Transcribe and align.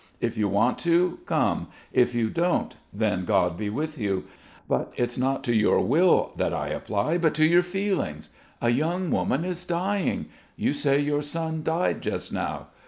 If 0.19 0.35
you 0.35 0.47
want 0.49 0.79
to, 0.79 1.19
come; 1.27 1.67
if 1.93 2.15
you 2.15 2.31
don't, 2.31 2.73
then 2.91 3.23
God 3.23 3.55
be 3.55 3.69
with 3.69 3.99
you; 3.99 4.23
but 4.67 4.91
it's 4.95 5.15
not 5.15 5.43
to 5.43 5.53
your 5.53 5.79
will 5.79 6.31
that 6.37 6.55
I 6.55 6.69
apply, 6.69 7.19
but 7.19 7.35
to 7.35 7.45
your 7.45 7.61
feelings. 7.61 8.29
A 8.63 8.71
young 8.71 9.11
woman 9.11 9.45
is 9.45 9.63
dying! 9.63 10.25
You 10.57 10.73
say 10.73 10.99
your 10.99 11.21
son 11.21 11.61
died 11.61 12.01
just 12.01 12.33
now. 12.33 12.69